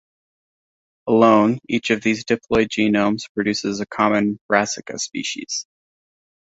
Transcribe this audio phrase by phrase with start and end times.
[1.05, 5.67] Alone, each of these diploid genomes produces a common "Brassica" species.